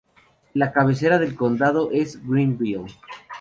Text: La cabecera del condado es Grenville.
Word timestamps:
La 0.55 0.71
cabecera 0.73 1.19
del 1.19 1.35
condado 1.35 1.91
es 1.91 2.27
Grenville. 2.27 2.87